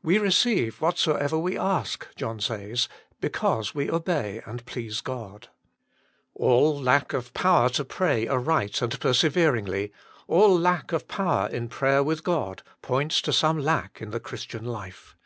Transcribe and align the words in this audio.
We 0.00 0.18
receive 0.18 0.80
what 0.80 0.96
soever 0.96 1.36
we 1.36 1.58
ask, 1.58 2.06
John 2.14 2.38
says, 2.38 2.88
because 3.20 3.74
we 3.74 3.90
obey 3.90 4.40
and 4.46 4.64
please 4.64 5.00
God. 5.00 5.48
All 6.34 6.80
lack 6.80 7.12
of 7.12 7.34
power 7.34 7.68
to 7.70 7.84
pray 7.84 8.28
aright 8.28 8.80
and 8.80 9.00
perseveringly, 9.00 9.90
all 10.28 10.56
lack 10.56 10.92
of 10.92 11.08
power 11.08 11.48
in 11.48 11.66
prayer 11.66 12.04
with 12.04 12.22
God, 12.22 12.62
points 12.80 13.20
to 13.22 13.32
some 13.32 13.58
lack 13.58 14.00
in 14.00 14.10
the 14.10 14.20
Christian 14.20 14.64
life. 14.64 15.16